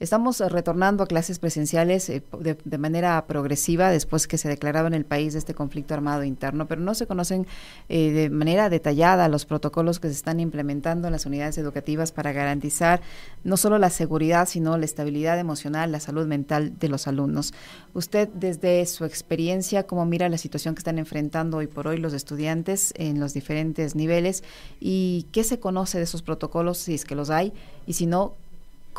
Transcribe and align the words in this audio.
Estamos 0.00 0.40
retornando 0.40 1.02
a 1.02 1.06
clases 1.06 1.38
presenciales 1.38 2.08
eh, 2.08 2.22
de, 2.40 2.78
manera 2.78 3.22
progresiva 3.26 3.90
después 3.90 4.26
que 4.26 4.38
se 4.38 4.48
declaraba 4.48 4.88
en 4.88 4.94
el 4.94 5.04
país 5.04 5.34
este 5.34 5.52
conflicto 5.52 5.92
armado 5.92 6.24
interno, 6.24 6.66
pero 6.66 6.80
no 6.80 6.94
se 6.94 7.06
conocen 7.06 7.46
eh, 7.90 8.10
de 8.10 8.30
manera 8.30 8.70
detallada 8.70 9.28
los 9.28 9.44
protocolos 9.44 10.00
que 10.00 10.08
se 10.08 10.14
están 10.14 10.40
implementando 10.40 11.06
en 11.06 11.12
las 11.12 11.26
unidades 11.26 11.58
educativas 11.58 12.12
para 12.12 12.32
garantizar 12.32 13.02
no 13.44 13.58
solo 13.58 13.76
la 13.76 13.90
seguridad, 13.90 14.48
sino 14.48 14.78
la 14.78 14.86
estabilidad 14.86 15.38
emocional, 15.38 15.92
la 15.92 16.00
salud 16.00 16.26
mental 16.26 16.78
de 16.78 16.88
los 16.88 17.06
alumnos. 17.06 17.52
Usted, 17.92 18.30
desde 18.30 18.86
su 18.86 19.04
experiencia, 19.04 19.86
¿cómo 19.86 20.06
mira 20.06 20.30
la 20.30 20.38
situación 20.38 20.74
que 20.74 20.80
están 20.80 20.98
enfrentando 20.98 21.58
hoy 21.58 21.66
por 21.66 21.86
hoy 21.86 21.98
los 21.98 22.14
estudiantes 22.14 22.94
en 22.96 23.20
los 23.20 23.34
diferentes 23.34 23.94
niveles? 23.94 24.44
¿Y 24.80 25.26
qué 25.30 25.44
se 25.44 25.60
conoce 25.60 25.98
de 25.98 26.04
esos 26.04 26.22
protocolos, 26.22 26.78
si 26.78 26.94
es 26.94 27.04
que 27.04 27.14
los 27.14 27.28
hay? 27.28 27.52
Y 27.86 27.92
si 27.92 28.06
no, 28.06 28.36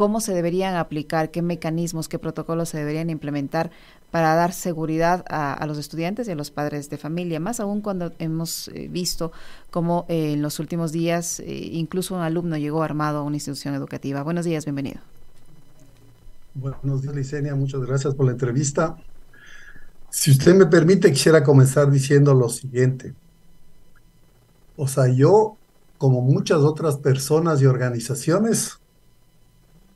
cómo 0.02 0.20
se 0.20 0.34
deberían 0.34 0.78
aplicar, 0.78 1.30
qué 1.30 1.44
mecanismos, 1.44 2.08
qué 2.08 2.18
protocolos 2.18 2.70
se 2.70 2.78
deberían 2.80 3.12
implementar 3.12 3.70
para 4.10 4.34
dar 4.34 4.52
seguridad 4.52 5.24
a, 5.30 5.64
los 5.68 5.78
estudiantes 5.78 6.28
y 6.28 6.32
a 6.32 6.36
los 6.36 6.50
padres 6.50 6.90
de 6.90 6.98
familia, 6.98 7.40
más 7.40 7.60
aún 7.60 7.82
cuando 7.82 8.12
hemos 8.18 8.70
eh, 8.70 8.88
visto 8.90 9.32
cómo 9.70 10.08
eh, 10.10 10.34
en 10.34 10.42
los 10.42 10.58
últimos 10.58 10.92
días 10.92 11.40
eh, 11.42 11.46
incluso 11.74 12.16
un 12.16 12.22
alumno 12.22 12.58
llegó 12.58 12.82
armado 12.82 13.20
a 13.20 13.22
una 13.22 13.36
institución 13.36 13.76
educativa. 13.76 14.24
Buenos 14.24 14.44
días, 14.44 14.66
bienvenido. 14.66 15.02
Buenos 16.56 17.04
días, 17.04 17.14
Licenia, 17.14 17.54
muchas 17.54 17.82
gracias 17.82 18.16
por 18.16 18.26
la 18.26 18.32
entrevista. 18.32 18.98
Si 20.10 20.32
usted 20.32 20.56
me 20.56 20.66
permite, 20.66 21.12
quisiera 21.12 21.44
comenzar 21.44 21.92
diciendo 21.92 22.34
lo 22.34 22.50
siguiente. 22.50 23.14
O 24.78 24.88
sea, 24.88 25.10
yo, 25.10 25.58
como 26.00 26.22
muchas 26.22 26.58
otras 26.58 26.98
personas 26.98 27.62
y 27.62 27.68
organizaciones, 27.68 28.82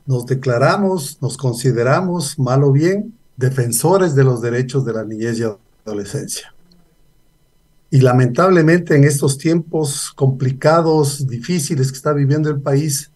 nos 0.05 0.25
declaramos, 0.25 1.17
nos 1.21 1.37
consideramos, 1.37 2.37
mal 2.37 2.63
o 2.63 2.71
bien, 2.71 3.17
defensores 3.37 4.15
de 4.15 4.23
los 4.23 4.41
derechos 4.41 4.85
de 4.85 4.93
la 4.93 5.03
niñez 5.03 5.39
y 5.39 5.43
adolescencia. 5.85 6.53
Y 7.89 8.01
lamentablemente 8.01 8.95
en 8.95 9.03
estos 9.03 9.37
tiempos 9.37 10.11
complicados, 10.15 11.27
difíciles 11.27 11.91
que 11.91 11.97
está 11.97 12.13
viviendo 12.13 12.49
el 12.49 12.61
país, 12.61 13.11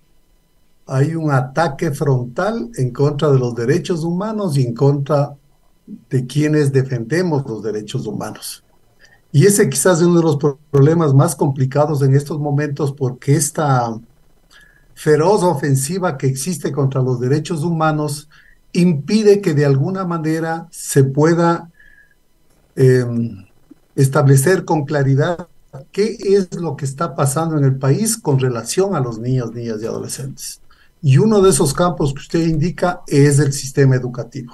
hay 0.86 1.16
un 1.16 1.32
ataque 1.32 1.92
frontal 1.92 2.70
en 2.76 2.92
contra 2.92 3.30
de 3.30 3.38
los 3.38 3.54
derechos 3.54 4.04
humanos 4.04 4.58
y 4.58 4.66
en 4.66 4.74
contra 4.74 5.36
de 6.10 6.26
quienes 6.26 6.72
defendemos 6.72 7.46
los 7.48 7.62
derechos 7.62 8.08
humanos. 8.08 8.64
Y 9.32 9.46
ese 9.46 9.70
quizás 9.70 10.00
es 10.00 10.08
uno 10.08 10.18
de 10.18 10.24
los 10.24 10.38
problemas 10.72 11.14
más 11.14 11.36
complicados 11.36 12.02
en 12.02 12.16
estos 12.16 12.40
momentos 12.40 12.92
porque 12.92 13.36
esta 13.36 14.00
feroz 15.00 15.44
ofensiva 15.44 16.18
que 16.18 16.28
existe 16.28 16.74
contra 16.74 17.02
los 17.02 17.22
derechos 17.22 17.64
humanos 17.64 18.28
impide 18.74 19.40
que 19.40 19.54
de 19.54 19.66
alguna 19.66 20.04
manera 20.04 20.68
se 20.72 21.06
pueda 21.06 21.72
em, 22.76 23.46
establecer 23.96 24.66
con 24.66 24.84
claridad 24.84 25.48
qué 25.94 26.18
es 26.20 26.54
lo 26.54 26.76
que 26.76 26.84
está 26.84 27.16
pasando 27.16 27.58
en 27.58 27.64
el 27.64 27.78
país 27.78 28.18
con 28.18 28.40
relación 28.40 28.94
a 28.94 29.00
los 29.00 29.20
niños, 29.20 29.54
niñas 29.54 29.82
y 29.82 29.86
adolescentes. 29.86 30.60
Y 31.02 31.18
uno 31.18 31.40
de 31.40 31.52
esos 31.52 31.74
campos 31.74 32.14
que 32.14 32.20
usted 32.20 32.46
indica 32.46 33.00
es 33.08 33.40
el 33.40 33.54
sistema 33.54 33.96
educativo. 33.96 34.52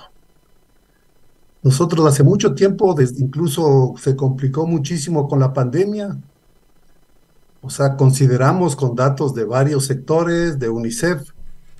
Nosotros 1.63 2.05
hace 2.05 2.21
mucho 2.21 2.53
tiempo, 2.53 2.95
incluso 3.17 3.95
se 3.97 4.15
complicó 4.15 4.67
muchísimo 4.67 5.27
con 5.27 5.39
la 5.39 5.51
pandemia, 5.51 6.15
o 7.65 7.69
sea, 7.69 7.97
consideramos 7.97 8.75
con 8.75 8.95
datos 8.95 9.33
de 9.33 9.43
varios 9.43 9.85
sectores, 9.85 10.59
de 10.59 10.69
UNICEF, 10.69 11.31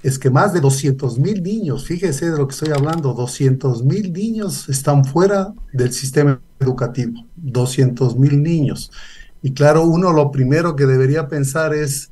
es 0.01 0.17
que 0.17 0.31
más 0.31 0.51
de 0.53 0.61
200 0.61 1.19
mil 1.19 1.43
niños, 1.43 1.85
fíjese 1.85 2.31
de 2.31 2.37
lo 2.37 2.47
que 2.47 2.53
estoy 2.53 2.69
hablando, 2.69 3.13
200 3.13 3.83
mil 3.83 4.11
niños 4.11 4.67
están 4.67 5.05
fuera 5.05 5.53
del 5.73 5.93
sistema 5.93 6.41
educativo, 6.59 7.23
200 7.35 8.17
mil 8.17 8.41
niños. 8.41 8.91
Y 9.43 9.53
claro, 9.53 9.83
uno 9.83 10.11
lo 10.11 10.31
primero 10.31 10.75
que 10.75 10.87
debería 10.87 11.27
pensar 11.27 11.73
es, 11.75 12.11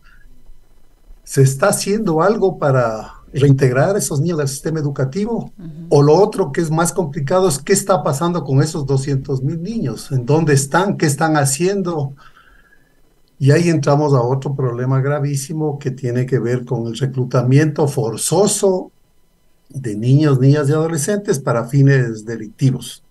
¿se 1.23 1.41
está 1.41 1.69
haciendo 1.69 2.21
algo 2.21 2.59
para 2.59 3.11
reintegrar 3.33 3.95
a 3.95 3.99
esos 3.99 4.21
niños 4.21 4.39
al 4.39 4.47
sistema 4.47 4.79
educativo? 4.79 5.51
O 5.89 6.03
lo 6.03 6.15
otro 6.15 6.51
que 6.51 6.61
es 6.61 6.69
más 6.69 6.93
complicado 6.93 7.47
es, 7.47 7.57
¿qué 7.57 7.73
está 7.73 8.03
pasando 8.03 8.43
con 8.43 8.61
esos 8.61 8.85
200 8.85 9.41
mil 9.41 9.61
niños? 9.63 10.11
¿En 10.11 10.27
dónde 10.27 10.53
están? 10.53 10.95
¿Qué 10.95 11.07
están 11.07 11.37
haciendo? 11.37 12.13
Y 13.43 13.51
ahí 13.51 13.67
entramos 13.67 14.13
a 14.13 14.21
otro 14.21 14.55
problema 14.55 15.01
gravísimo 15.01 15.77
que 15.77 15.91
tiene 15.91 16.25
que 16.25 16.39
ver 16.39 16.63
con 16.63 16.87
el 16.87 16.97
reclutamiento 16.97 17.89
forzoso 17.89 18.89
de 19.67 19.97
niños, 19.97 20.39
niñas 20.39 20.69
y 20.69 20.71
adolescentes 20.71 21.39
para 21.39 21.65
fines 21.65 22.25
delictivos. 22.25 23.03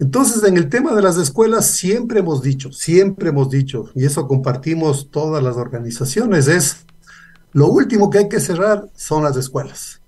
Entonces, 0.00 0.42
en 0.42 0.56
el 0.56 0.68
tema 0.68 0.92
de 0.92 1.02
las 1.02 1.18
escuelas, 1.18 1.66
siempre 1.66 2.18
hemos 2.18 2.42
dicho, 2.42 2.72
siempre 2.72 3.28
hemos 3.28 3.48
dicho, 3.48 3.90
y 3.94 4.04
eso 4.04 4.26
compartimos 4.26 5.08
todas 5.12 5.40
las 5.40 5.54
organizaciones, 5.54 6.48
es 6.48 6.84
lo 7.52 7.68
último 7.68 8.10
que 8.10 8.18
hay 8.18 8.28
que 8.28 8.40
cerrar 8.40 8.88
son 8.96 9.22
las 9.22 9.36
escuelas 9.36 10.00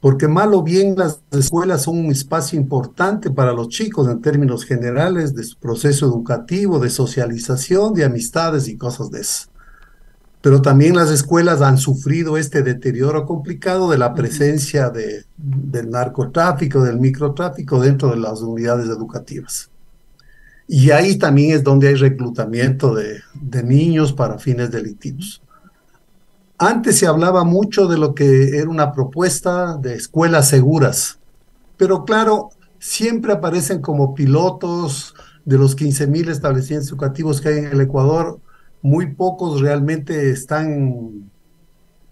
porque 0.00 0.28
mal 0.28 0.54
o 0.54 0.62
bien 0.62 0.94
las 0.96 1.20
escuelas 1.30 1.82
son 1.82 1.98
un 1.98 2.10
espacio 2.10 2.58
importante 2.58 3.30
para 3.30 3.52
los 3.52 3.68
chicos 3.68 4.08
en 4.08 4.22
términos 4.22 4.64
generales 4.64 5.34
de 5.34 5.44
su 5.44 5.58
proceso 5.58 6.06
educativo, 6.06 6.78
de 6.78 6.88
socialización, 6.88 7.92
de 7.92 8.04
amistades 8.04 8.66
y 8.68 8.78
cosas 8.78 9.10
de 9.10 9.20
eso. 9.20 9.48
Pero 10.40 10.62
también 10.62 10.96
las 10.96 11.10
escuelas 11.10 11.60
han 11.60 11.76
sufrido 11.76 12.38
este 12.38 12.62
deterioro 12.62 13.26
complicado 13.26 13.90
de 13.90 13.98
la 13.98 14.14
presencia 14.14 14.88
de, 14.88 15.26
del 15.36 15.90
narcotráfico, 15.90 16.82
del 16.82 16.98
microtráfico 16.98 17.78
dentro 17.78 18.10
de 18.10 18.16
las 18.16 18.40
unidades 18.40 18.88
educativas. 18.88 19.68
Y 20.66 20.92
ahí 20.92 21.18
también 21.18 21.54
es 21.54 21.62
donde 21.62 21.88
hay 21.88 21.94
reclutamiento 21.96 22.94
de, 22.94 23.20
de 23.34 23.62
niños 23.62 24.14
para 24.14 24.38
fines 24.38 24.70
delictivos. 24.70 25.42
Antes 26.62 26.98
se 26.98 27.06
hablaba 27.06 27.42
mucho 27.42 27.88
de 27.88 27.96
lo 27.96 28.14
que 28.14 28.58
era 28.58 28.68
una 28.68 28.92
propuesta 28.92 29.78
de 29.78 29.94
escuelas 29.94 30.46
seguras, 30.46 31.18
pero 31.78 32.04
claro, 32.04 32.50
siempre 32.78 33.32
aparecen 33.32 33.80
como 33.80 34.14
pilotos 34.14 35.14
de 35.46 35.56
los 35.56 35.74
15.000 35.74 36.28
establecimientos 36.28 36.90
educativos 36.90 37.40
que 37.40 37.48
hay 37.48 37.58
en 37.60 37.68
el 37.68 37.80
Ecuador, 37.80 38.40
muy 38.82 39.14
pocos 39.14 39.62
realmente 39.62 40.30
están 40.30 41.30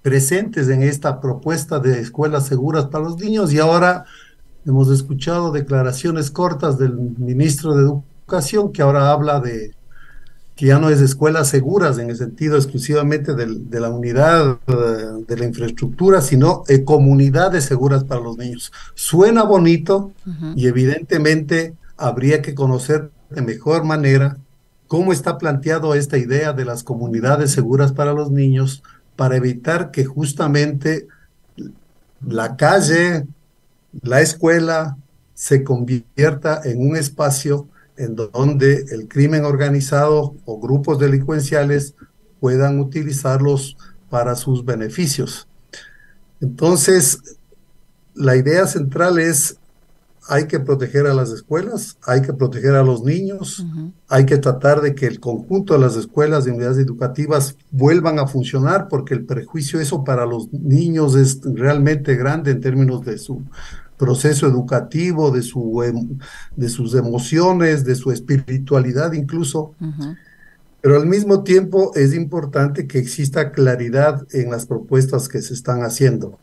presentes 0.01 0.71
en 0.71 0.83
esta 0.83 1.21
propuesta 1.21 1.79
de 1.79 2.01
escuelas 2.01 2.47
seguras 2.47 2.87
para 2.87 3.05
los 3.05 3.19
niños. 3.19 3.53
Y 3.53 3.59
ahora 3.59 4.07
hemos 4.65 4.91
escuchado 4.91 5.53
declaraciones 5.53 6.31
cortas 6.31 6.79
del 6.79 6.95
ministro 6.95 7.75
de 7.75 7.83
Educación 7.83 8.73
que 8.73 8.81
ahora 8.81 9.11
habla 9.11 9.41
de 9.41 9.75
que 10.59 10.67
ya 10.67 10.81
no 10.81 10.91
es 10.91 11.01
escuelas 11.01 11.49
seguras 11.49 11.99
en 11.99 12.11
el 12.11 12.17
sentido 12.17 12.57
exclusivamente 12.57 13.33
de 13.33 13.79
la 13.81 13.91
unidad 13.91 14.59
eh, 14.67 14.75
de 15.29 15.37
la 15.37 15.45
infraestructura, 15.45 16.21
sino 16.21 16.65
eh, 16.67 16.83
comunidades 16.83 17.65
seguras 17.65 18.03
para 18.03 18.23
los 18.23 18.37
niños. 18.37 18.73
Suena 18.95 19.45
bonito 19.45 20.11
y 20.57 20.67
evidentemente 20.67 21.75
habría 21.97 22.43
que 22.43 22.57
conocer 22.57 23.13
de 23.31 23.43
mejor 23.43 23.85
manera 23.85 24.37
cómo 24.89 25.13
está 25.13 25.39
planteado 25.39 25.95
esta 25.95 26.19
idea 26.19 26.53
de 26.53 26.65
las 26.65 26.83
comunidades 26.83 27.53
seguras 27.53 27.93
para 27.93 28.13
los 28.13 28.33
niños 28.33 28.83
para 29.15 29.37
evitar 29.37 29.93
que 29.93 30.07
justamente 30.07 31.07
la 32.27 32.57
calle, 32.57 33.29
la 34.03 34.23
escuela, 34.23 34.97
se 35.35 35.63
convierta 35.63 36.63
en 36.65 36.81
un 36.81 36.97
espacio 36.97 37.69
en 37.99 38.15
donde 38.15 38.85
el 38.91 39.09
crimen 39.09 39.45
organizado 39.45 40.35
o 40.45 40.61
grupos 40.61 40.99
delincuenciales 40.99 41.95
puedan 42.41 42.79
utilizarlos 42.79 43.77
para 44.09 44.35
sus 44.37 44.65
beneficios. 44.65 45.49
Entonces, 46.41 47.39
la 48.15 48.37
idea 48.37 48.67
central 48.67 49.19
es, 49.19 49.59
hay 50.29 50.47
que 50.47 50.61
proteger 50.61 51.07
a 51.07 51.15
las 51.15 51.31
escuelas, 51.31 51.97
hay 52.05 52.23
que 52.23 52.33
proteger 52.33 52.75
a 52.75 52.83
los 52.83 53.03
niños, 53.03 53.65
hay 54.09 54.27
que 54.27 54.37
tratar 54.37 54.81
de 54.81 54.95
que 54.95 55.07
el 55.07 55.21
conjunto 55.21 55.73
de 55.75 55.81
las 55.81 55.97
escuelas 55.97 56.47
y 56.47 56.51
unidades 56.51 56.79
educativas 56.79 57.57
vuelvan 57.71 58.19
a 58.19 58.27
funcionar, 58.27 58.89
porque 58.89 59.15
el 59.15 59.25
prejuicio 59.25 59.81
eso 59.81 60.05
para 60.05 60.27
los 60.27 60.53
niños 60.53 61.15
es 61.17 61.41
realmente 61.43 62.15
grande 62.15 62.51
en 62.51 62.61
términos 62.61 63.05
de 63.05 63.19
su 63.19 63.43
proceso 63.99 64.47
educativo, 64.47 65.31
de, 65.31 65.43
su, 65.43 65.83
em, 65.83 66.19
de 66.57 66.69
sus 66.69 66.95
emociones, 66.95 67.85
de 67.85 67.95
su 67.95 68.11
espiritualidad 68.11 69.13
incluso. 69.13 69.75
Pero 70.81 70.97
al 70.97 71.07
mismo 71.07 71.43
tiempo 71.43 71.93
es 71.95 72.15
importante 72.15 72.87
que 72.87 72.99
exista 72.99 73.53
claridad 73.53 74.27
en 74.33 74.51
las 74.51 74.67
propuestas 74.67 75.29
que 75.29 75.43
se 75.43 75.53
están 75.53 75.83
haciendo. 75.83 76.39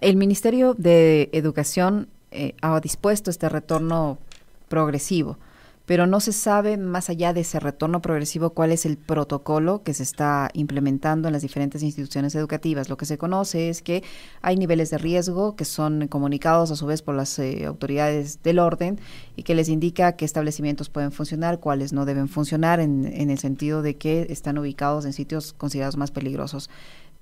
El 0.00 0.16
Ministerio 0.16 0.74
de 0.74 1.28
Educación 1.32 2.08
eh, 2.30 2.54
ha 2.62 2.80
dispuesto 2.80 3.30
este 3.30 3.48
retorno 3.48 4.18
progresivo 4.68 5.38
pero 5.86 6.06
no 6.06 6.20
se 6.20 6.32
sabe 6.32 6.76
más 6.76 7.10
allá 7.10 7.32
de 7.32 7.42
ese 7.42 7.60
retorno 7.60 8.00
progresivo 8.00 8.50
cuál 8.50 8.72
es 8.72 8.86
el 8.86 8.96
protocolo 8.96 9.82
que 9.82 9.92
se 9.92 10.02
está 10.02 10.50
implementando 10.54 11.28
en 11.28 11.32
las 11.32 11.42
diferentes 11.42 11.82
instituciones 11.82 12.34
educativas. 12.34 12.88
Lo 12.88 12.96
que 12.96 13.04
se 13.04 13.18
conoce 13.18 13.68
es 13.68 13.82
que 13.82 14.02
hay 14.40 14.56
niveles 14.56 14.90
de 14.90 14.98
riesgo 14.98 15.56
que 15.56 15.64
son 15.64 16.08
comunicados 16.08 16.70
a 16.70 16.76
su 16.76 16.86
vez 16.86 17.02
por 17.02 17.14
las 17.14 17.38
eh, 17.38 17.66
autoridades 17.66 18.42
del 18.42 18.58
orden 18.58 18.98
y 19.36 19.42
que 19.42 19.54
les 19.54 19.68
indica 19.68 20.12
qué 20.12 20.24
establecimientos 20.24 20.88
pueden 20.88 21.12
funcionar, 21.12 21.60
cuáles 21.60 21.92
no 21.92 22.06
deben 22.06 22.28
funcionar 22.28 22.80
en, 22.80 23.04
en 23.06 23.30
el 23.30 23.38
sentido 23.38 23.82
de 23.82 23.96
que 23.96 24.26
están 24.30 24.56
ubicados 24.56 25.04
en 25.04 25.12
sitios 25.12 25.52
considerados 25.52 25.96
más 25.96 26.10
peligrosos. 26.10 26.70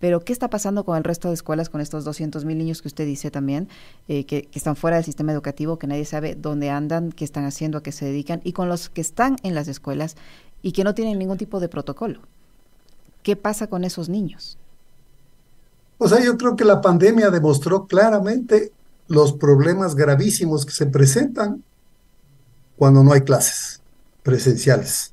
Pero, 0.02 0.24
¿qué 0.24 0.32
está 0.32 0.50
pasando 0.50 0.82
con 0.82 0.96
el 0.96 1.04
resto 1.04 1.28
de 1.28 1.34
escuelas, 1.34 1.68
con 1.68 1.80
estos 1.80 2.02
200 2.02 2.44
mil 2.44 2.58
niños 2.58 2.82
que 2.82 2.88
usted 2.88 3.06
dice 3.06 3.30
también, 3.30 3.68
eh, 4.08 4.26
que, 4.26 4.48
están 4.52 4.74
fuera 4.74 4.96
del 4.96 5.04
sistema 5.04 5.30
educativo, 5.30 5.78
que 5.78 5.86
nadie 5.86 6.04
sabe 6.04 6.34
dónde 6.34 6.70
andan, 6.70 7.12
qué 7.12 7.24
están 7.24 7.44
haciendo, 7.44 7.78
a 7.78 7.84
qué 7.84 7.92
se 7.92 8.06
dedican, 8.06 8.40
y 8.42 8.52
con 8.52 8.68
los 8.68 8.88
que 8.88 9.00
están 9.00 9.36
en 9.44 9.54
las 9.54 9.68
escuelas 9.68 10.16
y 10.60 10.72
que 10.72 10.82
no 10.82 10.96
tienen 10.96 11.20
ningún 11.20 11.38
tipo 11.38 11.60
de 11.60 11.68
protocolo? 11.68 12.18
¿Qué 13.22 13.36
pasa 13.36 13.68
con 13.68 13.84
esos 13.84 14.08
niños? 14.08 14.58
O 15.98 16.08
sea, 16.08 16.20
yo 16.20 16.36
creo 16.36 16.56
que 16.56 16.64
la 16.64 16.80
pandemia 16.80 17.30
demostró 17.30 17.86
claramente 17.86 18.72
los 19.06 19.32
problemas 19.32 19.94
gravísimos 19.94 20.66
que 20.66 20.72
se 20.72 20.86
presentan 20.86 21.62
cuando 22.76 23.04
no 23.04 23.12
hay 23.12 23.20
clases 23.20 23.80
presenciales 24.24 25.12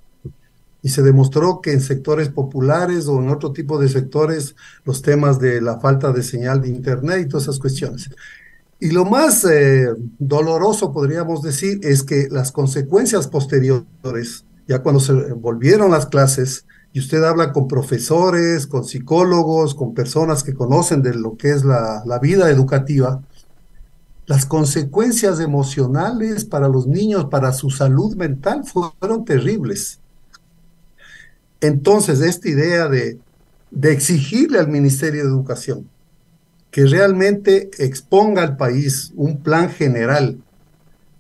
y 0.82 0.90
se 0.90 1.02
demostró 1.02 1.62
que 1.62 1.74
en 1.74 1.82
sectores 1.82 2.30
populares 2.30 3.08
o 3.08 3.20
en 3.22 3.30
otro 3.30 3.52
tipo 3.52 3.80
de 3.80 3.90
sectores 3.90 4.56
los 4.86 5.02
temas 5.02 5.40
de 5.40 5.62
la 5.62 5.80
falta 5.80 6.12
de 6.12 6.24
señal 6.24 6.62
de 6.62 6.70
internet 6.70 7.22
y 7.22 7.28
todas 7.28 7.44
esas 7.44 7.60
cuestiones. 7.60 8.10
Y 8.80 8.92
lo 8.92 9.04
más 9.04 9.44
eh, 9.44 9.90
doloroso, 10.20 10.94
podríamos 10.94 11.42
decir, 11.42 11.80
es 11.84 12.04
que 12.04 12.30
las 12.32 12.54
consecuencias 12.54 13.28
posteriores, 13.28 14.46
ya 14.68 14.80
cuando 14.80 15.02
se 15.02 15.14
volvieron 15.34 15.92
las 15.92 16.06
clases, 16.06 16.66
y 16.94 17.00
usted 17.00 17.24
habla 17.24 17.52
con 17.52 17.68
profesores, 17.68 18.66
con 18.66 18.86
psicólogos, 18.86 19.76
con 19.76 19.94
personas 19.94 20.44
que 20.44 20.54
conocen 20.54 21.04
de 21.04 21.14
lo 21.14 21.36
que 21.36 21.52
es 21.52 21.64
la, 21.66 22.04
la 22.06 22.20
vida 22.20 22.50
educativa, 22.50 23.22
las 24.26 24.46
consecuencias 24.46 25.40
emocionales 25.40 26.46
para 26.46 26.68
los 26.68 26.88
niños, 26.88 27.26
para 27.26 27.52
su 27.52 27.70
salud 27.70 28.16
mental, 28.16 28.64
fueron 28.64 29.26
terribles. 29.26 30.00
Entonces, 31.62 32.22
esta 32.22 32.50
idea 32.50 32.88
de, 32.88 33.20
exigirle 33.84 34.60
al 34.60 34.68
Ministerio 34.68 35.24
de 35.24 35.30
Educación 35.30 35.88
que 36.72 36.86
realmente 36.86 37.70
exponga 37.80 38.44
al 38.44 38.58
país 38.58 39.12
un 39.16 39.42
plan 39.42 39.70
general 39.70 40.38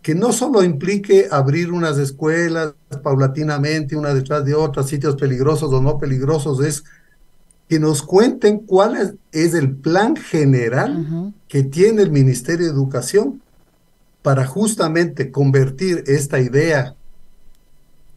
que 0.01 0.15
no 0.15 0.31
solo 0.31 0.63
implique 0.63 1.27
abrir 1.29 1.71
unas 1.71 1.97
escuelas 1.97 2.73
paulatinamente, 3.03 3.95
una 3.95 4.13
detrás 4.13 4.45
de 4.45 4.55
otras, 4.55 4.87
sitios 4.87 5.15
peligrosos 5.15 5.73
o 5.73 5.81
no 5.81 5.97
peligrosos, 5.97 6.63
es 6.63 6.83
que 7.67 7.79
nos 7.79 8.01
cuenten 8.01 8.59
cuál 8.59 9.17
es, 9.31 9.53
el 9.53 9.75
plan 9.75 10.15
general 10.15 11.33
que 11.47 11.63
tiene 11.63 12.01
el 12.01 12.11
Ministerio 12.11 12.65
de 12.65 12.71
Educación 12.71 13.41
para 14.21 14.45
justamente 14.45 15.31
convertir 15.31 16.03
esta 16.07 16.39
idea 16.39 16.95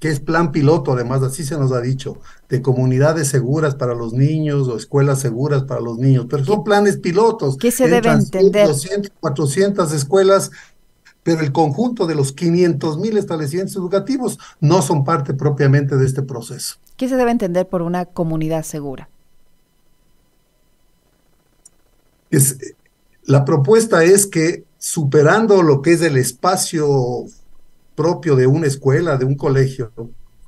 que 0.03 0.09
es 0.09 0.19
plan 0.19 0.51
piloto, 0.51 0.95
además, 0.95 1.23
así 1.23 1.45
se 1.45 1.57
nos 1.57 1.71
ha 1.71 1.81
dicho, 1.81 2.19
de 2.49 2.61
comunidades 2.61 3.29
seguras 3.29 3.77
para 3.77 3.95
los 3.95 4.13
niños 4.13 4.67
o 4.67 4.77
escuelas 4.77 5.21
seguras 5.21 5.63
para 5.63 5.81
los 5.81 5.97
niños, 5.97 6.27
pero 6.29 6.45
son 6.45 6.65
planes 6.65 6.97
pilotos. 6.97 7.57
¿Qué 7.57 7.71
se 7.71 7.87
debe 7.87 8.11
entender? 8.11 8.67
200, 8.67 9.13
400 9.21 9.93
escuelas, 9.93 10.51
pero 11.23 11.41
el 11.41 11.53
conjunto 11.53 12.09
de 12.09 12.17
los 12.17 12.33
500 12.33 12.99
mil 12.99 13.17
establecimientos 13.17 13.77
educativos 13.77 14.41
no 14.59 14.83
son 14.83 15.05
parte 15.05 15.35
propiamente 15.35 15.97
de 15.97 16.05
este 16.05 16.23
proceso. 16.23 16.79
¿Qué 16.97 17.09
se 17.09 17.15
debe 17.15 17.31
entender 17.31 17.69
por 17.69 17.83
una 17.83 18.05
comunidad 18.07 18.65
segura? 18.65 19.09
Es, 22.29 22.59
la 23.23 23.45
propuesta 23.45 24.03
es 24.03 24.27
que 24.27 24.65
superando 24.79 25.63
lo 25.63 25.81
que 25.81 25.93
es 25.93 26.03
el 26.03 26.17
espacio 26.17 27.27
propio 28.03 28.35
de 28.35 28.49
una 28.49 28.67
escuela, 28.67 29.17
de 29.17 29.25
un 29.25 29.37
colegio, 29.37 29.93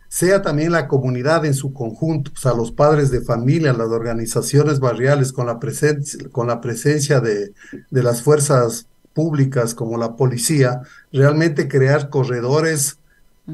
sea 0.09 0.43
también 0.43 0.73
la 0.73 0.89
comunidad 0.89 1.45
en 1.45 1.55
su 1.55 1.73
conjunto, 1.73 2.33
o 2.35 2.37
sea, 2.37 2.53
los 2.53 2.73
padres 2.73 3.13
de 3.13 3.21
familia, 3.21 3.73
las 3.73 3.89
organizaciones 3.89 4.81
barriales 4.81 5.33
con 5.33 5.47
la, 5.47 5.61
presencia, 5.61 6.29
con 6.33 6.49
la 6.49 6.61
presencia 6.61 7.21
de, 7.21 7.53
de 7.91 8.03
las 8.03 8.23
fuerzas 8.23 8.89
públicas 9.13 9.73
como 9.73 9.97
la 9.97 10.17
policía, 10.17 10.83
realmente 11.13 11.69
crear 11.69 12.11
corredores 12.11 12.99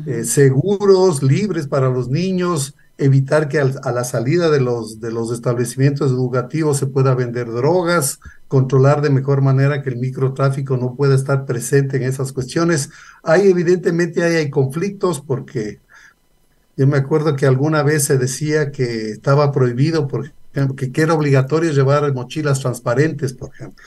eh, 0.07 0.25
seguros, 0.25 1.23
libres 1.23 1.67
para 1.67 1.91
los 1.91 2.09
niños, 2.09 2.75
evitar 2.97 3.49
que 3.49 3.59
a 3.59 3.93
la 3.93 4.05
salida 4.05 4.51
de 4.51 4.61
los, 4.61 5.01
de 5.01 5.11
los 5.11 5.33
establecimientos 5.33 6.11
educativos 6.11 6.79
se 6.79 6.87
pueda 6.87 7.15
vender 7.15 7.51
drogas, 7.51 8.21
controlar 8.51 9.01
de 9.01 9.11
mejor 9.11 9.43
manera 9.43 9.81
que 9.81 9.91
el 9.91 9.97
microtráfico 9.97 10.77
no 10.77 10.97
pueda 10.97 11.15
estar 11.15 11.47
presente 11.47 11.99
en 11.99 12.03
esas 12.03 12.33
cuestiones. 12.33 12.91
Hay 13.23 13.49
evidentemente 13.49 14.25
hay, 14.25 14.35
hay 14.35 14.51
conflictos 14.51 15.21
porque 15.21 15.79
yo 16.77 16.89
me 16.89 16.97
acuerdo 16.97 17.37
que 17.37 17.47
alguna 17.47 17.85
vez 17.85 18.03
se 18.07 18.19
decía 18.19 18.73
que 18.73 19.13
estaba 19.13 19.53
prohibido, 19.53 20.09
por 20.09 20.33
ejemplo, 20.53 20.75
que 20.75 21.01
era 21.01 21.15
obligatorio 21.15 21.71
llevar 21.71 22.13
mochilas 22.13 22.59
transparentes, 22.59 23.35
por 23.35 23.55
ejemplo 23.55 23.87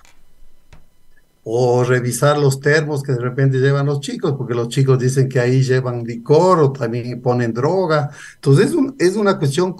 o 1.45 1.83
revisar 1.83 2.37
los 2.37 2.59
termos 2.59 3.03
que 3.03 3.11
de 3.11 3.19
repente 3.19 3.59
llevan 3.59 3.85
los 3.85 3.99
chicos, 3.99 4.35
porque 4.37 4.53
los 4.53 4.69
chicos 4.69 4.97
dicen 4.97 5.27
que 5.27 5.41
ahí 5.41 5.61
llevan 5.61 6.03
licor 6.03 6.59
o 6.59 6.71
también 6.71 7.21
ponen 7.21 7.53
droga. 7.53 8.11
Entonces 8.35 8.71
es, 8.71 9.09
es, 9.09 9.15
una, 9.17 9.37
cuestión 9.37 9.75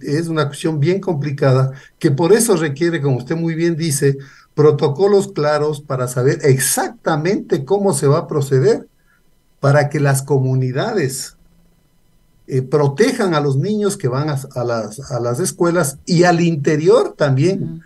es 0.00 0.28
una 0.28 0.46
cuestión 0.46 0.78
bien 0.78 1.00
complicada 1.00 1.72
que 1.98 2.12
por 2.12 2.32
eso 2.32 2.56
requiere, 2.56 3.00
como 3.00 3.16
usted 3.16 3.36
muy 3.36 3.54
bien 3.54 3.76
dice, 3.76 4.18
protocolos 4.54 5.32
claros 5.32 5.80
para 5.80 6.06
saber 6.06 6.38
exactamente 6.42 7.64
cómo 7.64 7.92
se 7.92 8.06
va 8.06 8.18
a 8.18 8.26
proceder 8.28 8.86
para 9.58 9.88
que 9.88 9.98
las 9.98 10.22
comunidades 10.22 11.36
eh, 12.46 12.62
protejan 12.62 13.34
a 13.34 13.40
los 13.40 13.56
niños 13.56 13.96
que 13.96 14.08
van 14.08 14.30
a, 14.30 14.64
las, 14.64 15.10
a 15.10 15.20
las 15.20 15.40
escuelas 15.40 15.98
y 16.06 16.22
al 16.22 16.40
interior 16.40 17.14
también. 17.16 17.82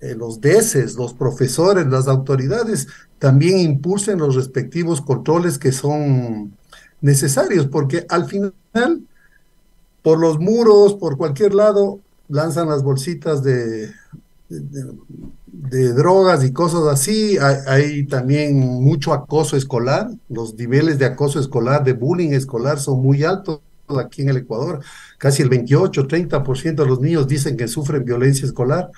Eh, 0.00 0.14
los 0.14 0.40
DECES, 0.40 0.94
los 0.94 1.12
profesores, 1.12 1.86
las 1.86 2.06
autoridades 2.06 2.86
también 3.18 3.58
impulsen 3.58 4.18
los 4.18 4.36
respectivos 4.36 5.00
controles 5.00 5.58
que 5.58 5.72
son 5.72 6.56
necesarios, 7.00 7.66
porque 7.66 8.06
al 8.08 8.26
final, 8.26 8.52
por 10.02 10.20
los 10.20 10.38
muros, 10.38 10.94
por 10.94 11.16
cualquier 11.16 11.54
lado, 11.54 11.98
lanzan 12.28 12.68
las 12.68 12.82
bolsitas 12.82 13.42
de, 13.42 13.90
drogas 14.48 16.44
y 16.44 16.52
cosas 16.52 16.82
así. 16.86 17.36
Hay, 17.38 17.56
hay, 17.66 18.06
también 18.06 18.56
mucho 18.56 19.12
acoso 19.12 19.56
escolar. 19.56 20.10
Los 20.28 20.54
niveles 20.54 20.98
de 20.98 21.06
acoso 21.06 21.40
escolar, 21.40 21.82
de 21.82 21.92
bullying 21.92 22.30
escolar 22.30 22.78
son 22.78 23.02
muy 23.02 23.24
altos 23.24 23.60
aquí 23.96 24.22
en 24.22 24.28
el 24.28 24.38
Ecuador. 24.38 24.80
Casi 25.18 25.42
el 25.42 25.48
28, 25.48 26.06
30% 26.06 26.74
de 26.74 26.86
los 26.86 27.00
niños 27.00 27.26
dicen 27.26 27.56
que 27.56 27.68
sufren 27.68 28.04
violencia 28.04 28.46
escolar. 28.46 28.90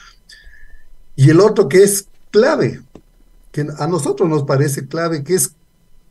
Y 1.17 1.31
el 1.31 1.40
otro 1.40 1.69
que 1.69 1.83
es 1.83 2.09
clave, 2.31 2.81
que 3.52 3.67
a 3.79 3.87
nosotros 3.87 4.29
nos 4.29 4.45
parece 4.45 4.87
clave, 4.87 5.25
que 5.25 5.35
es 5.35 5.55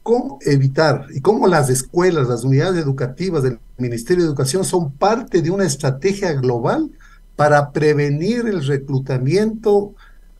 cómo 0.03 0.39
evitar 0.41 1.05
y 1.13 1.21
cómo 1.21 1.47
las 1.47 1.69
escuelas, 1.69 2.27
las 2.27 2.43
unidades 2.43 2.83
educativas 2.83 3.43
del 3.43 3.59
Ministerio 3.77 4.23
de 4.23 4.29
Educación 4.29 4.65
son 4.65 4.91
parte 4.91 5.41
de 5.41 5.51
una 5.51 5.65
estrategia 5.65 6.33
global 6.33 6.89
para 7.35 7.71
prevenir 7.71 8.47
el 8.47 8.65
reclutamiento 8.65 9.93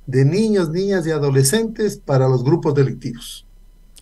de 0.06 0.26
niños, 0.26 0.70
niñas 0.70 1.06
y 1.06 1.12
adolescentes 1.12 1.98
para 1.98 2.28
los 2.28 2.44
grupos 2.44 2.74
delictivos. 2.74 3.46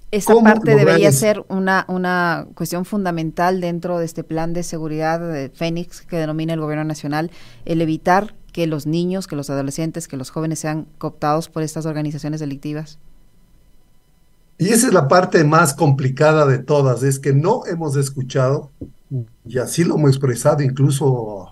Esta 0.09 0.33
parte 0.41 0.73
debería 0.73 1.11
ser 1.11 1.43
una, 1.49 1.85
una 1.89 2.47
cuestión 2.55 2.85
fundamental 2.85 3.59
dentro 3.59 3.99
de 3.99 4.05
este 4.05 4.23
plan 4.23 4.53
de 4.53 4.63
seguridad 4.63 5.19
de 5.19 5.49
Fénix 5.49 6.01
que 6.01 6.15
denomina 6.15 6.53
el 6.53 6.61
Gobierno 6.61 6.85
Nacional, 6.85 7.29
el 7.65 7.81
evitar 7.81 8.33
que 8.57 8.65
los 8.65 8.87
niños, 8.87 9.27
que 9.27 9.35
los 9.35 9.51
adolescentes, 9.51 10.07
que 10.07 10.17
los 10.17 10.31
jóvenes 10.31 10.57
sean 10.57 10.87
cooptados 10.97 11.47
por 11.47 11.61
estas 11.61 11.85
organizaciones 11.85 12.39
delictivas? 12.39 12.97
Y 14.57 14.69
esa 14.69 14.87
es 14.87 14.93
la 14.93 15.07
parte 15.07 15.43
más 15.43 15.75
complicada 15.75 16.47
de 16.47 16.57
todas, 16.57 17.03
es 17.03 17.19
que 17.19 17.33
no 17.33 17.67
hemos 17.67 17.95
escuchado, 17.97 18.71
y 19.45 19.59
así 19.59 19.83
lo 19.83 19.93
hemos 19.93 20.09
expresado 20.09 20.63
incluso, 20.63 21.51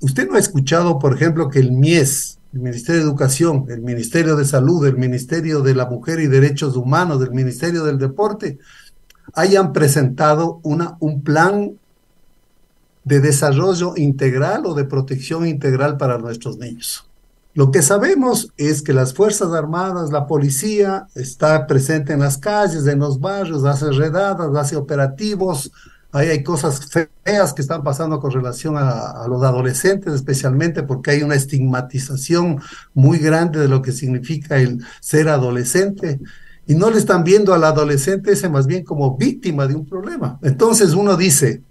usted 0.00 0.28
no 0.28 0.34
ha 0.34 0.40
escuchado, 0.40 0.98
por 0.98 1.14
ejemplo, 1.14 1.48
que 1.48 1.60
el 1.60 1.70
MIES, 1.70 2.40
el 2.54 2.58
Ministerio 2.58 3.02
de 3.02 3.06
Educación, 3.06 3.66
el 3.68 3.82
Ministerio 3.82 4.34
de 4.34 4.46
Salud, 4.46 4.84
el 4.84 4.96
Ministerio 4.96 5.60
de 5.60 5.76
la 5.76 5.86
Mujer 5.86 6.18
y 6.18 6.26
Derechos 6.26 6.76
Humanos, 6.76 7.22
el 7.22 7.30
Ministerio 7.30 7.84
del 7.84 7.98
Deporte, 7.98 8.58
hayan 9.32 9.72
presentado 9.72 10.58
una, 10.64 10.96
un 10.98 11.22
plan 11.22 11.78
de 13.06 13.20
desarrollo 13.20 13.94
integral 13.96 14.66
o 14.66 14.74
de 14.74 14.84
protección 14.84 15.46
integral 15.46 15.96
para 15.96 16.18
nuestros 16.18 16.58
niños. 16.58 17.08
Lo 17.54 17.70
que 17.70 17.80
sabemos 17.80 18.52
es 18.56 18.82
que 18.82 18.92
las 18.92 19.14
Fuerzas 19.14 19.52
Armadas, 19.52 20.10
la 20.10 20.26
policía, 20.26 21.06
está 21.14 21.68
presente 21.68 22.12
en 22.12 22.20
las 22.20 22.36
calles, 22.36 22.84
en 22.86 22.98
los 22.98 23.20
barrios, 23.20 23.64
hace 23.64 23.92
redadas, 23.92 24.54
hace 24.56 24.74
operativos, 24.74 25.70
ahí 26.10 26.28
hay 26.30 26.42
cosas 26.42 26.80
feas 27.24 27.54
que 27.54 27.62
están 27.62 27.84
pasando 27.84 28.18
con 28.18 28.32
relación 28.32 28.76
a, 28.76 29.24
los 29.28 29.42
adolescentes, 29.44 30.12
especialmente 30.12 30.82
porque 30.82 31.12
hay 31.12 31.22
una 31.22 31.36
estigmatización 31.36 32.60
muy 32.92 33.18
grande 33.18 33.60
de 33.60 33.68
lo 33.68 33.82
que 33.82 33.92
significa 33.92 34.56
el 34.56 34.84
ser 35.00 35.28
adolescente. 35.28 36.18
Y 36.66 36.74
no 36.74 36.90
le 36.90 36.98
están 36.98 37.22
viendo 37.22 37.54
al 37.54 37.62
adolescente 37.62 38.32
ese 38.32 38.48
más 38.48 38.66
bien 38.66 38.82
como 38.82 39.16
víctima 39.16 39.68
de 39.68 39.76
un 39.76 39.86
problema. 39.86 40.40
Entonces 40.42 40.92
uno 40.94 41.16
dice, 41.16 41.62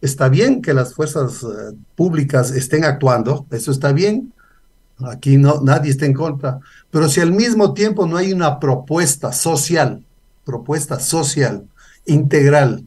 está 0.00 0.28
bien 0.28 0.62
que 0.62 0.74
las 0.74 0.94
fuerzas 0.94 1.42
uh, 1.42 1.76
públicas 1.94 2.50
estén 2.50 2.84
actuando, 2.84 3.46
eso 3.50 3.70
está 3.70 3.92
bien, 3.92 4.32
Aquí 5.06 5.36
no, 5.36 5.60
nadie 5.62 5.90
está 5.90 6.06
en 6.06 6.14
contra. 6.14 6.60
Pero 6.90 7.08
si 7.08 7.20
al 7.20 7.32
mismo 7.32 7.72
tiempo 7.72 8.06
no 8.06 8.16
hay 8.16 8.32
una 8.32 8.60
propuesta 8.60 9.32
social, 9.32 10.04
propuesta 10.44 10.98
social, 11.00 11.66
integral, 12.06 12.86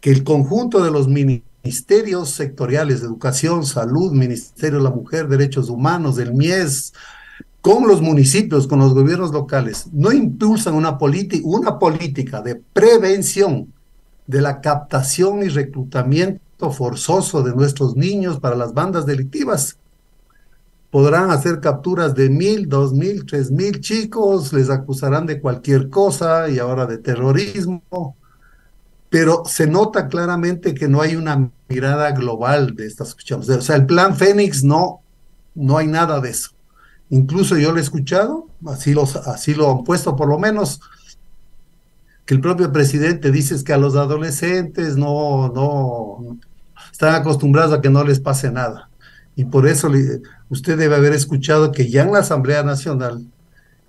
que 0.00 0.10
el 0.10 0.24
conjunto 0.24 0.82
de 0.82 0.90
los 0.90 1.08
ministerios 1.08 2.30
sectoriales 2.30 3.00
de 3.00 3.06
educación, 3.06 3.64
salud, 3.64 4.12
Ministerio 4.12 4.78
de 4.78 4.84
la 4.84 4.90
Mujer, 4.90 5.28
Derechos 5.28 5.68
Humanos, 5.68 6.16
del 6.16 6.34
MIES, 6.34 6.92
con 7.60 7.86
los 7.86 8.02
municipios, 8.02 8.66
con 8.66 8.80
los 8.80 8.92
gobiernos 8.92 9.30
locales, 9.30 9.86
no 9.92 10.10
impulsan 10.10 10.74
una, 10.74 10.98
una 11.44 11.78
política 11.78 12.40
de 12.40 12.56
prevención 12.56 13.72
de 14.26 14.40
la 14.40 14.60
captación 14.60 15.44
y 15.44 15.48
reclutamiento 15.48 16.40
forzoso 16.70 17.42
de 17.42 17.54
nuestros 17.54 17.96
niños 17.96 18.38
para 18.38 18.56
las 18.56 18.72
bandas 18.74 19.06
delictivas, 19.06 19.78
podrán 20.90 21.30
hacer 21.30 21.60
capturas 21.60 22.14
de 22.14 22.28
mil, 22.28 22.68
dos 22.68 22.92
mil, 22.92 23.24
tres 23.24 23.50
mil 23.50 23.80
chicos, 23.80 24.52
les 24.52 24.68
acusarán 24.68 25.24
de 25.24 25.40
cualquier 25.40 25.88
cosa 25.88 26.50
y 26.50 26.58
ahora 26.58 26.84
de 26.84 26.98
terrorismo, 26.98 28.14
pero 29.08 29.42
se 29.46 29.66
nota 29.66 30.08
claramente 30.08 30.74
que 30.74 30.88
no 30.88 31.00
hay 31.00 31.16
una 31.16 31.50
mirada 31.68 32.12
global 32.12 32.76
de 32.76 32.86
estas 32.86 33.14
cuestiones. 33.14 33.48
O 33.48 33.60
sea, 33.62 33.76
el 33.76 33.86
plan 33.86 34.14
Fénix 34.16 34.62
no, 34.62 35.00
no 35.54 35.78
hay 35.78 35.86
nada 35.86 36.20
de 36.20 36.30
eso. 36.30 36.50
Incluso 37.08 37.56
yo 37.56 37.72
lo 37.72 37.78
he 37.78 37.82
escuchado, 37.82 38.48
así, 38.66 38.92
los, 38.92 39.16
así 39.16 39.54
lo 39.54 39.70
han 39.70 39.84
puesto 39.84 40.14
por 40.14 40.28
lo 40.28 40.38
menos, 40.38 40.80
que 42.26 42.34
el 42.34 42.40
propio 42.40 42.70
presidente 42.70 43.30
dice 43.30 43.62
que 43.64 43.72
a 43.72 43.78
los 43.78 43.96
adolescentes 43.96 44.96
no, 44.96 45.48
no 45.48 46.38
están 46.90 47.14
acostumbrados 47.14 47.72
a 47.72 47.80
que 47.80 47.90
no 47.90 48.04
les 48.04 48.20
pase 48.20 48.50
nada. 48.50 48.88
Y 49.36 49.44
por 49.44 49.66
eso 49.66 49.90
usted 50.48 50.78
debe 50.78 50.96
haber 50.96 51.12
escuchado 51.12 51.72
que 51.72 51.88
ya 51.88 52.02
en 52.02 52.12
la 52.12 52.18
Asamblea 52.18 52.62
Nacional 52.62 53.26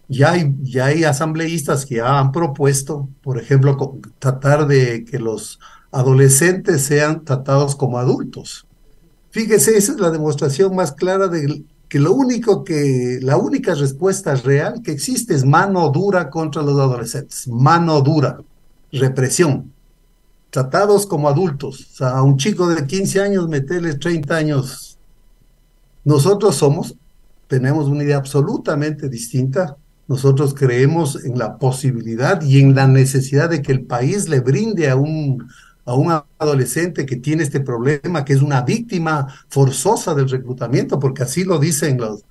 ya 0.08 0.32
hay, 0.32 0.56
ya 0.62 0.86
hay 0.86 1.04
asambleístas 1.04 1.86
que 1.86 1.96
ya 1.96 2.20
han 2.20 2.32
propuesto, 2.32 3.10
por 3.22 3.40
ejemplo, 3.40 4.00
tratar 4.20 4.68
de 4.68 5.06
que 5.06 5.20
los 5.20 5.60
adolescentes 5.92 6.84
sean 6.84 7.24
tratados 7.24 7.76
como 7.76 7.98
adultos. 7.98 8.66
Fíjese, 9.32 9.78
esa 9.78 9.94
es 9.94 10.00
la 10.00 10.12
demostración 10.12 10.76
más 10.76 10.92
clara 10.92 11.28
de 11.28 11.64
que 11.90 12.00
lo 12.00 12.14
único 12.14 12.64
que, 12.64 13.20
la 13.22 13.38
única 13.38 13.76
respuesta 13.76 14.36
real 14.36 14.82
que 14.84 14.92
existe 14.92 15.36
es 15.36 15.46
mano 15.46 15.90
dura 15.90 16.30
contra 16.30 16.62
los 16.62 16.80
adolescentes, 16.80 17.48
mano 17.48 18.02
dura, 18.02 18.40
represión, 18.92 19.73
tratados 20.54 21.08
como 21.08 21.28
adultos. 21.28 21.88
O 21.94 21.96
sea, 21.96 22.10
a 22.12 22.22
un 22.22 22.38
chico 22.38 22.68
de 22.68 22.86
15 22.86 23.22
años 23.22 23.50
meterle 23.50 23.96
30 23.96 24.36
años 24.36 25.00
nosotros 26.04 26.56
somos, 26.56 26.96
tenemos 27.48 27.88
una 27.88 28.04
idea 28.04 28.18
absolutamente 28.18 29.10
distinta. 29.10 29.78
Nosotros 30.08 30.54
creemos 30.54 31.26
en 31.26 31.40
la 31.40 31.58
posibilidad 31.58 32.40
y 32.44 32.60
en 32.60 32.76
la 32.76 32.88
necesidad 32.88 33.50
de 33.50 33.64
que 33.64 33.72
el 33.72 33.86
país 33.86 34.30
le 34.30 34.42
brinde 34.42 34.92
a 34.92 34.96
un, 34.96 35.48
a 35.86 35.96
un 35.96 36.22
adolescente 36.38 37.08
que 37.08 37.16
tiene 37.16 37.42
este 37.42 37.62
problema, 37.62 38.24
que 38.24 38.34
es 38.34 38.44
una 38.44 38.62
víctima 38.62 39.28
forzosa 39.48 40.14
del 40.14 40.30
reclutamiento, 40.30 41.00
porque 41.00 41.24
así 41.24 41.46
lo 41.46 41.58
dicen 41.58 41.98
los, 41.98 42.26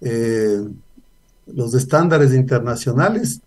eh, 0.00 0.64
los 1.46 1.74
estándares 1.74 2.34
internacionales. 2.34 3.40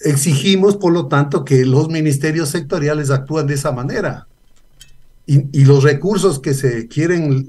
Exigimos, 0.00 0.76
por 0.76 0.92
lo 0.92 1.08
tanto, 1.08 1.44
que 1.44 1.64
los 1.64 1.88
ministerios 1.88 2.48
sectoriales 2.48 3.10
actúen 3.10 3.46
de 3.46 3.54
esa 3.54 3.72
manera. 3.72 4.26
Y, 5.26 5.46
y 5.58 5.64
los 5.64 5.82
recursos 5.84 6.40
que 6.40 6.54
se 6.54 6.88
quieren 6.88 7.48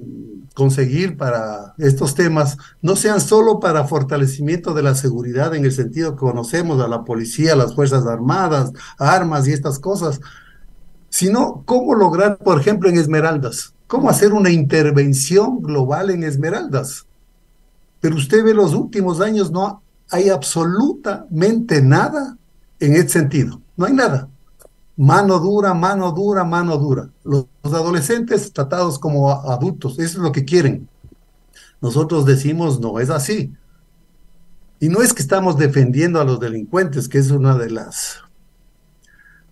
conseguir 0.53 1.17
para 1.17 1.73
estos 1.77 2.13
temas 2.13 2.57
no 2.81 2.95
sean 2.95 3.21
solo 3.21 3.59
para 3.59 3.87
fortalecimiento 3.87 4.73
de 4.73 4.83
la 4.83 4.95
seguridad 4.95 5.55
en 5.55 5.65
el 5.65 5.71
sentido 5.71 6.11
que 6.11 6.19
conocemos 6.19 6.81
a 6.81 6.87
la 6.87 7.03
policía, 7.03 7.53
a 7.53 7.55
las 7.55 7.73
Fuerzas 7.73 8.05
Armadas, 8.05 8.71
armas 8.97 9.47
y 9.47 9.53
estas 9.53 9.79
cosas, 9.79 10.19
sino 11.09 11.63
cómo 11.65 11.95
lograr, 11.95 12.37
por 12.37 12.59
ejemplo, 12.59 12.89
en 12.89 12.97
Esmeraldas, 12.97 13.73
cómo 13.87 14.09
hacer 14.09 14.33
una 14.33 14.49
intervención 14.49 15.61
global 15.61 16.09
en 16.09 16.23
Esmeraldas. 16.23 17.05
Pero 17.99 18.15
usted 18.15 18.43
ve 18.43 18.53
los 18.53 18.73
últimos 18.73 19.21
años, 19.21 19.51
no 19.51 19.83
hay 20.09 20.29
absolutamente 20.29 21.81
nada 21.81 22.37
en 22.81 22.95
ese 22.95 23.09
sentido, 23.09 23.61
no 23.77 23.85
hay 23.85 23.93
nada 23.93 24.27
mano 25.01 25.39
dura, 25.39 25.73
mano 25.73 26.11
dura, 26.11 26.43
mano 26.43 26.77
dura. 26.77 27.09
Los, 27.23 27.47
adolescentes 27.63 28.53
tratados 28.53 28.99
como 28.99 29.31
adultos, 29.31 29.93
eso 29.93 30.17
es 30.19 30.23
lo 30.23 30.31
que 30.31 30.45
quieren. 30.45 30.87
Nosotros 31.81 32.25
decimos, 32.25 32.79
no 32.79 32.99
es 32.99 33.09
así. 33.09 33.51
Y 34.79 34.89
no 34.89 35.01
es 35.01 35.13
que 35.13 35.23
estamos 35.23 35.57
defendiendo 35.57 36.21
a 36.21 36.23
los 36.23 36.39
delincuentes, 36.39 37.07
que 37.07 37.17
es 37.17 37.31
una 37.31 37.57
de 37.57 37.71
las 37.71 38.19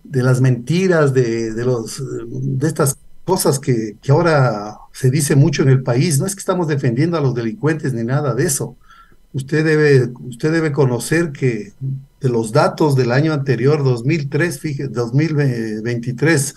de 0.04 0.22
las 0.22 0.40
mentiras, 0.40 1.12
de, 1.12 1.52
de 1.52 1.64
los, 1.64 2.02
de 2.30 2.66
estas 2.66 2.98
cosas 3.24 3.58
que, 3.58 3.96
que, 4.00 4.10
ahora 4.10 4.78
se 4.92 5.10
dice 5.10 5.36
mucho 5.36 5.62
en 5.62 5.68
el 5.68 5.82
país. 5.82 6.18
No 6.18 6.26
es 6.26 6.34
que 6.34 6.40
estamos 6.40 6.68
defendiendo 6.68 7.16
a 7.16 7.20
los 7.20 7.34
delincuentes 7.34 7.92
ni 7.92 8.04
nada 8.04 8.34
de 8.34 8.44
eso. 8.44 8.76
Usted 9.32 9.64
debe, 9.64 10.12
usted 10.28 10.52
debe 10.52 10.72
conocer 10.72 11.30
que 11.32 11.72
de 12.20 12.28
los 12.28 12.52
datos 12.52 12.96
del 12.96 13.12
año 13.12 13.32
anterior, 13.32 13.84
2003, 13.84 14.58
fíjese, 14.58 14.88
2023, 14.88 16.54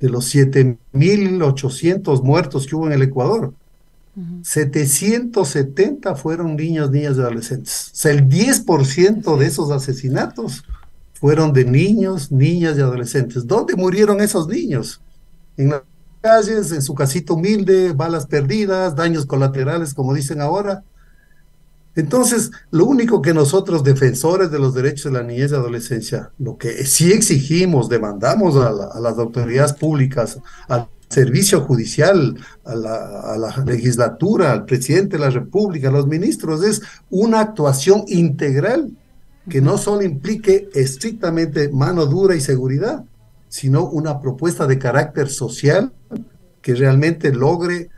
de 0.00 0.08
los 0.08 0.34
7.800 0.34 2.22
muertos 2.22 2.66
que 2.66 2.74
hubo 2.74 2.86
en 2.86 2.94
el 2.94 3.02
Ecuador, 3.02 3.52
770 4.42 6.14
fueron 6.16 6.56
niños, 6.56 6.90
niñas 6.90 7.16
y 7.16 7.20
adolescentes. 7.20 7.90
O 7.92 7.96
sea, 7.96 8.12
el 8.12 8.28
10% 8.28 9.38
de 9.38 9.46
esos 9.46 9.70
asesinatos 9.70 10.64
fueron 11.14 11.52
de 11.52 11.64
niños, 11.64 12.32
niñas 12.32 12.76
y 12.76 12.80
adolescentes. 12.80 13.46
¿Dónde 13.46 13.76
murieron 13.76 14.20
esos 14.20 14.48
niños? 14.48 15.00
En 15.56 15.70
las 15.70 15.82
calles, 16.20 16.72
en 16.72 16.82
su 16.82 16.94
casita 16.94 17.34
humilde, 17.34 17.92
balas 17.92 18.26
perdidas, 18.26 18.96
daños 18.96 19.26
colaterales, 19.26 19.94
como 19.94 20.14
dicen 20.14 20.40
ahora. 20.40 20.82
Entonces, 21.96 22.50
lo 22.70 22.86
único 22.86 23.20
que 23.20 23.34
nosotros, 23.34 23.82
defensores 23.82 24.50
de 24.50 24.58
los 24.58 24.74
derechos 24.74 25.12
de 25.12 25.18
la 25.18 25.24
niñez 25.24 25.50
y 25.50 25.54
adolescencia, 25.54 26.30
lo 26.38 26.56
que 26.56 26.84
sí 26.86 27.12
exigimos, 27.12 27.88
demandamos 27.88 28.56
a, 28.56 29.00
las 29.00 29.18
autoridades 29.18 29.72
públicas, 29.72 30.38
al 30.68 30.88
servicio 31.08 31.62
judicial, 31.62 32.36
a 32.64 32.74
la, 32.76 33.64
legislatura, 33.66 34.52
al 34.52 34.64
presidente 34.64 35.16
de 35.16 35.24
la 35.24 35.30
República, 35.30 35.88
a 35.88 35.92
los 35.92 36.06
ministros, 36.06 36.62
es 36.62 36.80
una 37.10 37.40
actuación 37.40 38.04
integral 38.06 38.92
que 39.48 39.60
no 39.60 39.76
solo 39.76 40.02
implique 40.02 40.68
estrictamente 40.74 41.70
mano 41.70 42.06
dura 42.06 42.36
y 42.36 42.40
seguridad, 42.40 43.04
sino 43.48 43.84
una 43.88 44.20
propuesta 44.20 44.68
de 44.68 44.78
carácter 44.78 45.28
social 45.28 45.92
que 46.62 46.76
realmente 46.76 47.32
logre 47.32 47.90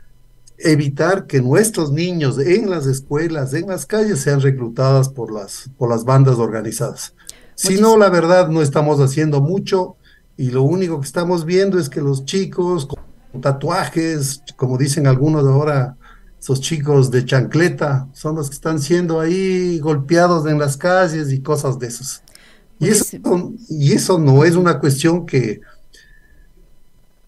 evitar 0.63 1.27
que 1.27 1.41
nuestros 1.41 1.91
niños 1.91 2.39
en 2.39 2.69
las 2.69 2.85
escuelas, 2.85 3.53
en 3.53 3.67
las 3.67 3.85
calles, 3.85 4.21
sean 4.21 4.41
reclutadas 4.41 5.09
por 5.09 5.31
las, 5.31 5.69
por 5.77 5.89
las 5.89 6.05
bandas 6.05 6.37
organizadas. 6.37 7.13
Si 7.55 7.79
no, 7.79 7.97
la 7.97 8.09
verdad, 8.09 8.49
no 8.49 8.61
estamos 8.61 8.99
haciendo 8.99 9.41
mucho 9.41 9.97
y 10.37 10.49
lo 10.49 10.63
único 10.63 10.99
que 10.99 11.05
estamos 11.05 11.45
viendo 11.45 11.77
es 11.77 11.89
que 11.89 12.01
los 12.01 12.25
chicos 12.25 12.87
con 12.87 13.41
tatuajes, 13.41 14.41
como 14.55 14.77
dicen 14.77 15.05
algunos 15.05 15.45
ahora, 15.45 15.97
esos 16.39 16.59
chicos 16.61 17.11
de 17.11 17.25
chancleta, 17.25 18.07
son 18.13 18.35
los 18.35 18.49
que 18.49 18.55
están 18.55 18.79
siendo 18.79 19.19
ahí 19.19 19.79
golpeados 19.79 20.45
en 20.47 20.59
las 20.59 20.77
calles 20.77 21.31
y 21.31 21.41
cosas 21.41 21.79
de 21.79 21.87
esas. 21.87 22.23
Y 22.79 22.89
eso, 22.89 23.53
y 23.69 23.93
eso 23.93 24.19
no 24.19 24.43
es 24.43 24.55
una 24.55 24.79
cuestión 24.79 25.25
que, 25.25 25.61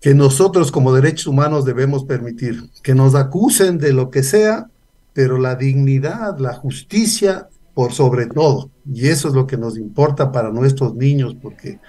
que 0.05 0.13
nosotros 0.13 0.71
como 0.71 0.93
derechos 0.93 1.25
humanos 1.25 1.65
debemos 1.65 2.05
permitir, 2.05 2.69
que 2.83 2.93
nos 2.93 3.15
acusen 3.15 3.79
de 3.79 3.91
lo 3.91 4.11
que 4.11 4.21
sea, 4.21 4.69
pero 5.13 5.39
la 5.39 5.55
dignidad, 5.55 6.37
la 6.37 6.53
justicia 6.53 7.49
por 7.73 7.91
sobre 7.91 8.27
todo. 8.27 8.69
Y 8.85 9.07
eso 9.07 9.29
es 9.29 9.33
lo 9.33 9.47
que 9.47 9.57
nos 9.57 9.79
importa 9.79 10.31
para 10.31 10.51
nuestros 10.51 10.93
niños, 10.93 11.35
porque 11.41 11.79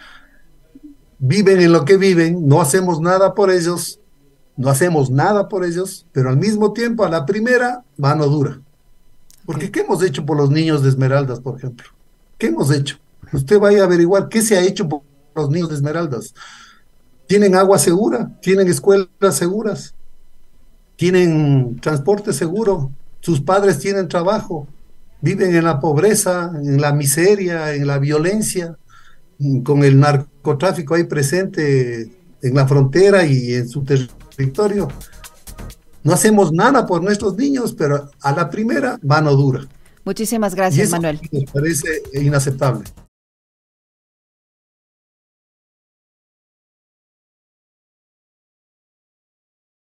viven 1.19 1.61
en 1.61 1.73
lo 1.73 1.85
que 1.85 1.99
viven, 1.99 2.49
no 2.49 2.63
hacemos 2.63 3.03
nada 3.03 3.35
por 3.35 3.51
ellos, 3.51 4.01
no 4.57 4.71
hacemos 4.71 5.11
nada 5.11 5.47
por 5.47 5.63
ellos, 5.63 6.07
pero 6.13 6.31
al 6.31 6.39
mismo 6.39 6.73
tiempo 6.73 7.05
a 7.05 7.11
la 7.11 7.27
primera 7.27 7.85
mano 7.99 8.29
dura. 8.29 8.63
Porque 9.45 9.71
¿qué 9.71 9.81
hemos 9.81 10.03
hecho 10.03 10.25
por 10.25 10.39
los 10.39 10.49
niños 10.49 10.83
de 10.83 10.89
Esmeraldas, 10.89 11.41
por 11.41 11.59
ejemplo? 11.59 11.91
¿Qué 12.39 12.47
hemos 12.47 12.73
hecho? 12.73 12.97
Usted 13.31 13.61
vaya 13.61 13.83
a 13.83 13.85
averiguar 13.85 14.31
qué 14.31 14.41
se 14.41 14.57
ha 14.57 14.63
hecho 14.63 14.89
por 14.89 15.03
los 15.35 15.51
niños 15.51 15.69
de 15.69 15.75
Esmeraldas. 15.75 16.33
Tienen 17.26 17.54
agua 17.56 17.78
segura, 17.78 18.30
tienen 18.40 18.68
escuelas 18.68 19.09
seguras, 19.33 19.95
tienen 20.97 21.78
transporte 21.80 22.33
seguro, 22.33 22.92
sus 23.21 23.40
padres 23.40 23.78
tienen 23.78 24.09
trabajo, 24.09 24.68
viven 25.21 25.54
en 25.54 25.64
la 25.64 25.80
pobreza, 25.80 26.52
en 26.54 26.80
la 26.80 26.92
miseria, 26.92 27.75
en 27.75 27.87
la 27.87 27.99
violencia, 27.99 28.76
con 29.64 29.85
el 29.85 29.99
narcotráfico 29.99 30.95
ahí 30.95 31.04
presente 31.04 32.11
en 32.42 32.54
la 32.54 32.66
frontera 32.66 33.26
y 33.26 33.54
en 33.54 33.68
su 33.68 33.85
territorio. 33.85 34.88
No 36.04 36.12
hacemos 36.12 36.52
nada 36.52 36.87
por 36.87 37.02
nuestros 37.02 37.37
niños, 37.37 37.75
pero 37.76 38.11
a 38.21 38.33
la 38.33 38.49
primera 38.49 38.99
mano 39.02 39.33
dura. 39.33 39.66
Muchísimas 40.04 40.54
gracias, 40.54 40.90
Manuel. 40.90 41.21
Me 41.33 41.45
parece 41.52 42.02
inaceptable. 42.14 42.85